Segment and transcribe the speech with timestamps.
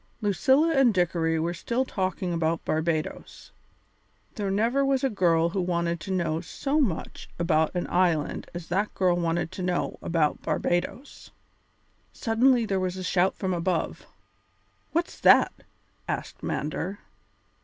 [0.19, 3.51] Lucilla and Dickory were still talking about Barbadoes.
[4.33, 8.69] There never was a girl who wanted to know so much about an island as
[8.69, 11.29] that girl wanted to know about Barbadoes.
[12.13, 14.07] Suddenly there was a shout from above.
[14.91, 15.53] "What's that?"
[16.07, 16.97] asked Mander.